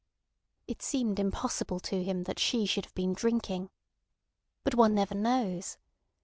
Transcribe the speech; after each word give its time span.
It 0.65 0.81
seemed 0.81 1.19
impossible 1.19 1.79
to 1.81 2.03
him 2.03 2.23
that 2.23 2.39
she 2.39 2.65
should 2.65 2.85
have 2.85 2.95
been 2.95 3.13
drinking. 3.13 3.69
But 4.63 4.73
one 4.73 4.95
never 4.95 5.13
knows. 5.13 5.77